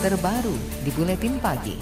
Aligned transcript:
terbaru 0.00 0.56
di 0.80 0.88
Buletin 0.96 1.36
Pagi. 1.44 1.76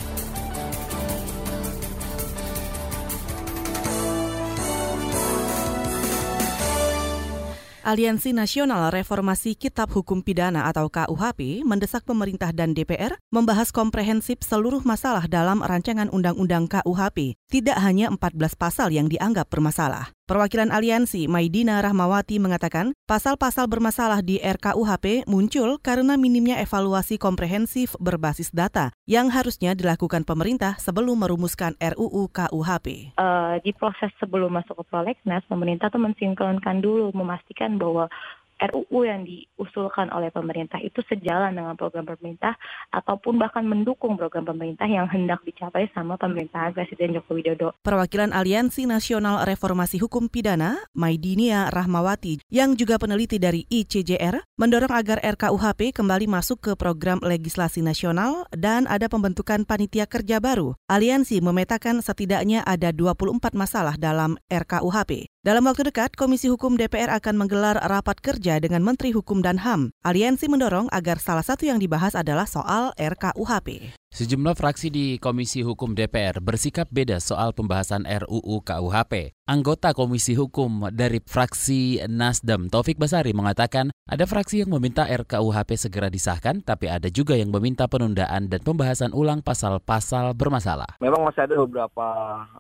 Aliansi 7.87 8.35
Nasional 8.35 8.91
Reformasi 8.91 9.55
Kitab 9.55 9.95
Hukum 9.95 10.27
Pidana 10.27 10.67
atau 10.67 10.91
KUHP 10.91 11.63
mendesak 11.63 12.03
pemerintah 12.03 12.51
dan 12.51 12.75
DPR 12.75 13.15
membahas 13.31 13.71
komprehensif 13.71 14.43
seluruh 14.43 14.83
masalah 14.83 15.31
dalam 15.31 15.63
rancangan 15.63 16.11
Undang-Undang 16.11 16.67
KUHP, 16.75 17.39
tidak 17.47 17.79
hanya 17.79 18.11
14 18.11 18.35
pasal 18.59 18.91
yang 18.91 19.07
dianggap 19.07 19.47
bermasalah. 19.47 20.18
Perwakilan 20.29 20.69
aliansi 20.69 21.25
Maidina 21.25 21.81
Rahmawati 21.81 22.37
mengatakan 22.37 22.93
pasal-pasal 23.09 23.65
bermasalah 23.65 24.21
di 24.21 24.37
RKUHP 24.37 25.25
muncul 25.25 25.81
karena 25.81 26.21
minimnya 26.21 26.61
evaluasi 26.61 27.17
komprehensif 27.17 27.97
berbasis 27.97 28.53
data 28.53 28.93
yang 29.09 29.33
harusnya 29.33 29.73
dilakukan 29.73 30.29
pemerintah 30.29 30.77
sebelum 30.77 31.25
merumuskan 31.25 31.81
RUU 31.81 32.29
KUHP. 32.29 33.17
Uh, 33.17 33.57
di 33.65 33.73
proses 33.73 34.13
sebelum 34.21 34.53
masuk 34.53 34.77
ke 34.77 34.85
prolegnas, 34.93 35.41
pemerintah 35.49 35.89
tuh 35.89 36.05
mensinkronkan 36.05 36.85
dulu, 36.85 37.09
memastikan 37.17 37.81
bahwa 37.81 38.13
RUU 38.59 39.07
yang 39.07 39.23
diusulkan 39.23 40.11
oleh 40.11 40.35
pemerintah 40.35 40.83
itu 40.83 40.99
sejalan 41.07 41.55
dengan 41.55 41.79
program 41.79 42.05
pemerintah 42.05 42.59
ataupun 42.91 43.39
bahkan 43.39 43.63
mendukung 43.63 44.19
program 44.19 44.45
pemerintah 44.47 44.91
yang 44.91 45.07
hendak 45.07 45.39
dicapai 45.47 45.87
sama 45.95 46.19
pemerintahan 46.19 46.75
Presiden 46.75 47.15
Joko 47.15 47.39
Widodo. 47.39 47.75
Perwakilan 47.87 48.35
Aliansi 48.35 48.91
Nasional 48.91 49.47
Reformasi 49.47 50.03
Hukum 50.03 50.27
Pidana, 50.27 50.83
Maidinia 50.93 51.71
Rahmawati, 51.71 52.43
yang 52.51 52.75
juga 52.75 52.99
peneliti 52.99 53.39
dari 53.39 53.63
ICJR, 53.71 54.43
mendorong 54.59 54.91
agar 54.91 55.23
RKUHP 55.23 55.95
kembali 55.95 56.27
masuk 56.27 56.59
ke 56.59 56.73
program 56.75 57.23
legislasi 57.23 57.81
nasional 57.81 58.51
dan 58.51 58.91
ada 58.91 59.07
pembentukan 59.07 59.63
panitia 59.63 60.11
kerja 60.11 60.43
baru. 60.43 60.75
Aliansi 60.91 61.39
memetakan 61.39 62.03
setidaknya 62.03 62.67
ada 62.67 62.91
24 62.91 63.55
masalah 63.55 63.95
dalam 63.95 64.35
RKUHP. 64.51 65.31
Dalam 65.39 65.63
waktu 65.71 65.87
dekat, 65.87 66.19
Komisi 66.19 66.51
Hukum 66.51 66.75
DPR 66.75 67.15
akan 67.15 67.39
menggelar 67.39 67.79
rapat 67.79 68.19
kerja 68.19 68.59
dengan 68.59 68.83
Menteri 68.83 69.15
Hukum 69.15 69.39
dan 69.39 69.63
HAM. 69.63 69.95
Aliansi 70.03 70.51
mendorong 70.51 70.91
agar 70.91 71.23
salah 71.23 71.47
satu 71.47 71.63
yang 71.63 71.79
dibahas 71.79 72.19
adalah 72.19 72.43
soal 72.43 72.91
RKUHP. 72.99 73.95
Sejumlah 74.09 74.57
fraksi 74.57 74.89
di 74.89 75.21
Komisi 75.21 75.61
Hukum 75.61 75.93
DPR 75.93 76.41
bersikap 76.41 76.89
beda 76.89 77.21
soal 77.21 77.53
pembahasan 77.53 78.09
RUU 78.09 78.65
KUHP. 78.65 79.37
Anggota 79.45 79.93
Komisi 79.93 80.33
Hukum 80.33 80.89
dari 80.89 81.21
fraksi 81.21 82.01
Nasdem, 82.09 82.73
Taufik 82.73 82.97
Basari, 82.97 83.37
mengatakan 83.37 83.93
ada 84.09 84.25
fraksi 84.25 84.65
yang 84.65 84.73
meminta 84.73 85.05
RKUHP 85.05 85.77
segera 85.77 86.09
disahkan, 86.09 86.65
tapi 86.65 86.89
ada 86.89 87.13
juga 87.13 87.37
yang 87.37 87.53
meminta 87.53 87.85
penundaan 87.85 88.49
dan 88.49 88.65
pembahasan 88.65 89.13
ulang 89.13 89.45
pasal-pasal 89.45 90.33
bermasalah. 90.33 90.97
Memang 91.05 91.29
masih 91.29 91.45
ada 91.45 91.61
beberapa 91.61 92.09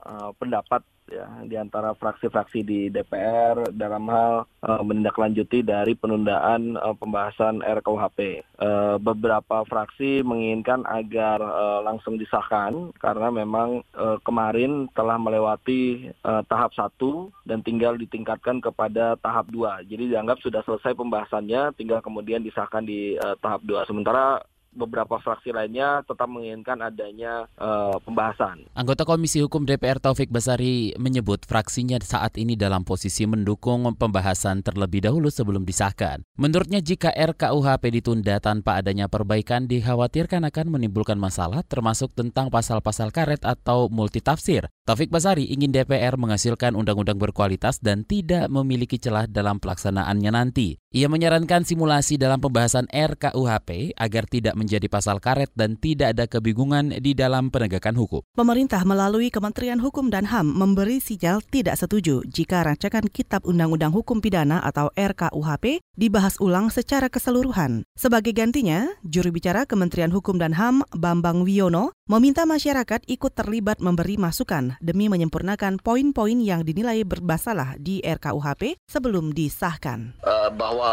uh, 0.05 0.33
pendapat 0.37 0.85
ya 1.09 1.25
di 1.49 1.57
antara 1.57 1.97
fraksi-fraksi 1.97 2.61
di 2.63 2.81
DPR 2.93 3.73
dalam 3.73 4.07
hal 4.13 4.45
uh, 4.45 4.83
menindaklanjuti 4.85 5.65
dari 5.65 5.97
penundaan 5.97 6.77
uh, 6.77 6.95
pembahasan 6.95 7.65
RKUHP. 7.65 8.45
Uh, 8.61 8.97
beberapa 9.01 9.65
fraksi 9.65 10.21
menginginkan 10.21 10.85
agar 10.85 11.38
uh, 11.41 11.81
langsung 11.86 12.19
disahkan 12.19 12.91
karena 12.98 13.31
memang 13.31 13.83
uh, 13.94 14.19
kemarin 14.27 14.91
telah 14.92 15.17
melewati 15.17 16.11
uh, 16.27 16.42
tahap 16.47 16.75
satu 16.75 17.30
dan 17.47 17.62
tinggal 17.62 17.95
ditingkatkan 17.97 18.58
kepada 18.58 19.14
tahap 19.19 19.48
dua. 19.48 19.80
Jadi 19.86 20.11
dianggap 20.12 20.42
sudah 20.42 20.61
selesai 20.67 20.95
pembahasannya, 20.98 21.75
tinggal 21.78 22.03
kemudian 22.03 22.42
disahkan 22.42 22.83
di 22.83 23.17
uh, 23.19 23.39
tahap 23.39 23.62
dua. 23.64 23.86
Sementara 23.86 24.42
beberapa 24.72 25.19
fraksi 25.19 25.50
lainnya 25.50 26.05
tetap 26.05 26.28
menginginkan 26.28 26.78
adanya 26.84 27.48
uh, 27.56 27.97
pembahasan. 28.05 28.69
Anggota 28.77 29.08
Komisi 29.08 29.41
Hukum 29.41 29.64
DPR 29.64 29.98
Taufik 29.98 30.28
Basari 30.28 30.92
menyebut 31.01 31.42
fraksinya 31.48 31.96
saat 32.05 32.36
ini 32.36 32.55
dalam 32.55 32.84
posisi 32.84 33.24
mendukung 33.24 33.89
pembahasan 33.96 34.61
terlebih 34.61 35.08
dahulu 35.08 35.33
sebelum 35.33 35.64
disahkan. 35.64 36.23
Menurutnya 36.36 36.84
jika 36.84 37.11
RKUHP 37.11 38.01
ditunda 38.01 38.39
tanpa 38.39 38.78
adanya 38.78 39.08
perbaikan 39.08 39.64
dikhawatirkan 39.67 40.45
akan 40.46 40.67
menimbulkan 40.78 41.17
masalah 41.17 41.64
termasuk 41.64 42.12
tentang 42.12 42.52
pasal-pasal 42.52 43.11
karet 43.11 43.42
atau 43.42 43.89
multitafsir. 43.89 44.68
Taufik 44.84 45.12
Basari 45.12 45.48
ingin 45.48 45.73
DPR 45.73 46.17
menghasilkan 46.17 46.73
undang-undang 46.73 47.20
berkualitas 47.20 47.80
dan 47.80 48.08
tidak 48.08 48.48
memiliki 48.48 48.96
celah 48.96 49.28
dalam 49.28 49.61
pelaksanaannya 49.61 50.33
nanti. 50.33 50.80
Ia 50.89 51.12
menyarankan 51.12 51.68
simulasi 51.68 52.17
dalam 52.17 52.40
pembahasan 52.40 52.89
RKUHP 52.89 53.92
agar 54.01 54.24
tidak 54.24 54.57
menjadi 54.58 54.91
pasal 54.91 55.23
karet 55.23 55.55
dan 55.55 55.79
tidak 55.79 56.19
ada 56.19 56.27
kebingungan 56.27 56.98
di 56.98 57.14
dalam 57.14 57.55
penegakan 57.55 57.95
hukum. 57.95 58.27
Pemerintah 58.35 58.83
melalui 58.83 59.30
Kementerian 59.30 59.79
Hukum 59.79 60.11
dan 60.11 60.27
HAM 60.27 60.51
memberi 60.58 60.98
sinyal 60.98 61.39
tidak 61.46 61.79
setuju 61.79 62.27
jika 62.27 62.67
rancangan 62.67 63.07
Kitab 63.07 63.46
Undang-Undang 63.46 63.95
Hukum 63.95 64.19
Pidana 64.19 64.58
atau 64.67 64.91
RKUHP 64.98 65.79
dibahas 65.95 66.39
ulang 66.42 66.74
secara 66.74 67.07
keseluruhan. 67.07 67.86
Sebagai 67.95 68.35
gantinya, 68.35 68.91
juru 69.07 69.30
bicara 69.30 69.63
Kementerian 69.64 70.11
Hukum 70.11 70.42
dan 70.42 70.58
HAM 70.58 70.83
Bambang 70.95 71.46
Wiono 71.46 71.95
meminta 72.08 72.48
masyarakat 72.48 73.05
ikut 73.05 73.36
terlibat 73.36 73.85
memberi 73.85 74.17
masukan 74.17 74.80
demi 74.80 75.13
menyempurnakan 75.13 75.77
poin-poin 75.77 76.40
yang 76.40 76.64
dinilai 76.64 77.05
bermasalah 77.05 77.77
di 77.77 78.01
RKUHP 78.01 78.80
sebelum 78.89 79.36
disahkan. 79.36 80.17
Uh, 80.25 80.48
bahwa 80.57 80.90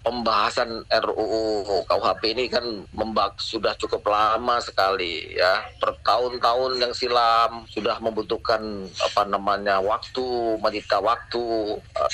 pembahasan 0.00 0.88
RUU 0.88 1.84
KUHP 1.84 2.22
ini 2.32 2.44
kan 2.48 2.64
membak 3.04 3.36
sudah 3.36 3.76
cukup 3.76 4.08
lama 4.08 4.56
sekali 4.64 5.36
ya. 5.36 5.60
Bertahun-tahun 5.76 6.80
yang 6.80 6.92
silam 6.96 7.68
sudah 7.68 8.00
membutuhkan 8.00 8.88
apa 9.04 9.28
namanya 9.28 9.84
waktu 9.84 10.56
menyita 10.64 11.04
waktu 11.04 11.44
uh, 11.76 12.10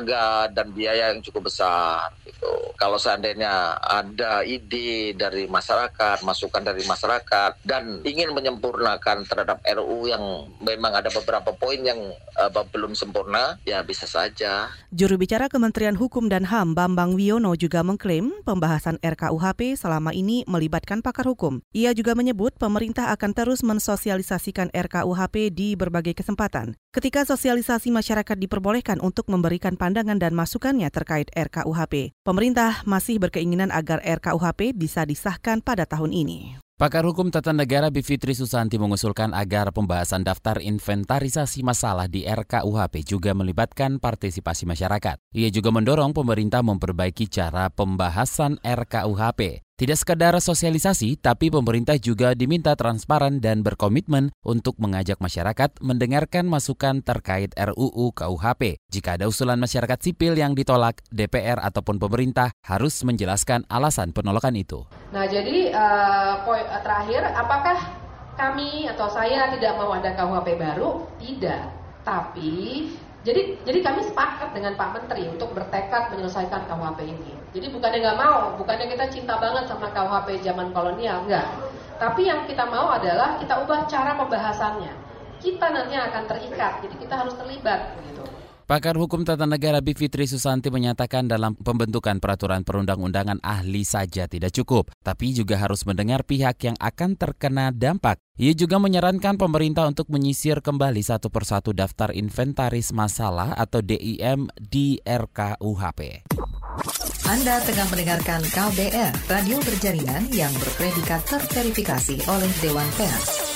tenaga 0.00 0.48
dan 0.56 0.72
biaya 0.72 1.12
yang 1.12 1.20
cukup 1.20 1.52
besar 1.52 2.08
gitu. 2.24 2.72
Kalau 2.80 2.96
seandainya 2.96 3.76
ada 3.76 4.40
ide 4.40 5.12
dari 5.12 5.44
masyarakat, 5.44 6.24
masukan 6.24 6.64
dari 6.64 6.80
masyarakat 6.88 7.60
dan 7.68 8.00
ingin 8.08 8.32
menyempurnakan 8.32 9.28
terhadap 9.28 9.60
RUU 9.60 10.08
yang 10.08 10.48
memang 10.64 10.96
ada 10.96 11.12
beberapa 11.12 11.52
poin 11.52 11.76
yang 11.84 12.00
uh, 12.40 12.48
belum 12.72 12.96
sempurna, 12.96 13.60
ya 13.68 13.84
bisa 13.84 14.08
saja. 14.08 14.72
Juru 14.88 15.20
bicara 15.20 15.52
Kementerian 15.52 16.00
Hukum 16.00 16.32
dan 16.32 16.48
HAM 16.48 16.72
Bambang 16.72 17.12
Wiono 17.12 17.52
juga 17.52 17.84
mengklaim 17.84 18.32
pembahasan 18.48 18.96
RKUHP 19.04 19.76
selama 19.76 20.16
ini 20.16 20.48
melibatkan 20.48 21.04
pakar 21.04 21.28
hukum. 21.28 21.60
Ia 21.76 21.92
juga 21.92 22.16
menyebut 22.16 22.56
pemerintah 22.56 23.12
akan 23.12 23.36
terus 23.36 23.60
mensosialisasikan 23.60 24.72
RKUHP 24.72 25.52
di 25.52 25.76
berbagai 25.76 26.16
kesempatan. 26.16 26.80
Ketika 26.90 27.22
sosialisasi 27.22 27.94
masyarakat 27.94 28.34
diperbolehkan 28.34 28.98
untuk 28.98 29.30
memberikan 29.30 29.78
pandangan 29.78 30.18
dan 30.18 30.34
masukannya 30.34 30.90
terkait 30.90 31.30
RKUHP, 31.38 32.18
pemerintah 32.26 32.82
masih 32.82 33.22
berkeinginan 33.22 33.70
agar 33.70 34.02
RKUHP 34.02 34.74
bisa 34.74 35.06
disahkan 35.06 35.62
pada 35.62 35.86
tahun 35.86 36.10
ini. 36.10 36.58
Pakar 36.74 37.06
Hukum 37.06 37.30
Tata 37.30 37.54
Negara 37.54 37.94
Bivitri 37.94 38.34
Susanti 38.34 38.74
mengusulkan 38.74 39.30
agar 39.38 39.70
pembahasan 39.70 40.26
daftar 40.26 40.58
inventarisasi 40.58 41.62
masalah 41.62 42.10
di 42.10 42.26
RKUHP 42.26 43.06
juga 43.06 43.38
melibatkan 43.38 44.02
partisipasi 44.02 44.66
masyarakat. 44.66 45.20
Ia 45.30 45.52
juga 45.54 45.70
mendorong 45.70 46.10
pemerintah 46.10 46.66
memperbaiki 46.66 47.30
cara 47.30 47.70
pembahasan 47.70 48.58
RKUHP. 48.66 49.62
Tidak 49.80 49.96
sekadar 49.96 50.36
sosialisasi, 50.36 51.16
tapi 51.16 51.48
pemerintah 51.48 51.96
juga 51.96 52.36
diminta 52.36 52.76
transparan 52.76 53.40
dan 53.40 53.64
berkomitmen 53.64 54.28
untuk 54.44 54.76
mengajak 54.76 55.16
masyarakat 55.24 55.80
mendengarkan 55.80 56.44
masukan 56.44 57.00
terkait 57.00 57.48
RUU 57.56 58.12
KUHP. 58.12 58.76
Jika 58.92 59.16
ada 59.16 59.24
usulan 59.24 59.56
masyarakat 59.56 59.96
sipil 60.04 60.36
yang 60.36 60.52
ditolak, 60.52 61.00
DPR 61.08 61.64
ataupun 61.64 61.96
pemerintah 61.96 62.52
harus 62.60 63.00
menjelaskan 63.08 63.64
alasan 63.72 64.12
penolakan 64.12 64.60
itu. 64.60 64.84
Nah, 65.16 65.24
jadi 65.24 65.72
uh, 65.72 66.44
poin 66.44 66.68
terakhir, 66.84 67.32
apakah 67.32 67.80
kami 68.36 68.84
atau 68.84 69.08
saya 69.08 69.48
tidak 69.48 69.80
mau 69.80 69.96
ada 69.96 70.12
KUHP 70.12 70.60
baru? 70.60 71.08
Tidak. 71.16 71.62
Tapi 72.04 72.84
jadi 73.20 73.60
jadi 73.68 73.78
kami 73.84 74.00
sepakat 74.00 74.56
dengan 74.56 74.80
Pak 74.80 74.96
Menteri 74.96 75.28
untuk 75.28 75.52
bertekad 75.52 76.08
menyelesaikan 76.16 76.64
KUHP 76.64 77.00
ini. 77.04 77.32
Jadi 77.52 77.66
bukannya 77.68 77.98
nggak 78.00 78.18
mau, 78.18 78.56
bukannya 78.56 78.86
kita 78.88 79.12
cinta 79.12 79.36
banget 79.36 79.68
sama 79.68 79.92
KUHP 79.92 80.40
zaman 80.40 80.72
kolonial, 80.72 81.28
enggak. 81.28 81.44
Tapi 82.00 82.24
yang 82.24 82.48
kita 82.48 82.64
mau 82.64 82.88
adalah 82.88 83.36
kita 83.36 83.60
ubah 83.60 83.84
cara 83.92 84.16
pembahasannya. 84.16 84.94
Kita 85.36 85.66
nanti 85.68 86.00
akan 86.00 86.24
terikat, 86.32 86.80
jadi 86.80 86.96
kita 86.96 87.14
harus 87.20 87.36
terlibat 87.36 87.92
begitu. 88.00 88.24
Pakar 88.70 88.94
Hukum 88.94 89.26
Tata 89.26 89.50
Negara 89.50 89.82
Bivitri 89.82 90.30
Susanti 90.30 90.70
menyatakan 90.70 91.26
dalam 91.26 91.58
pembentukan 91.58 92.22
peraturan 92.22 92.62
perundang-undangan 92.62 93.42
ahli 93.42 93.82
saja 93.82 94.30
tidak 94.30 94.54
cukup, 94.54 94.94
tapi 95.02 95.34
juga 95.34 95.58
harus 95.58 95.82
mendengar 95.82 96.22
pihak 96.22 96.54
yang 96.62 96.78
akan 96.78 97.18
terkena 97.18 97.74
dampak. 97.74 98.22
Ia 98.38 98.54
juga 98.54 98.78
menyarankan 98.78 99.42
pemerintah 99.42 99.90
untuk 99.90 100.06
menyisir 100.14 100.62
kembali 100.62 101.02
satu 101.02 101.34
persatu 101.34 101.74
daftar 101.74 102.14
inventaris 102.14 102.94
masalah 102.94 103.58
atau 103.58 103.82
DIM 103.82 104.46
di 104.54 105.02
RKUHP. 105.02 106.30
Anda 107.26 107.58
tengah 107.66 107.90
mendengarkan 107.90 108.46
KBR, 108.54 109.12
radio 109.26 109.58
berjaringan 109.66 110.30
yang 110.30 110.54
berpredikat 110.54 111.26
terverifikasi 111.26 112.22
oleh 112.30 112.50
Dewan 112.62 112.86
Pers. 112.94 113.49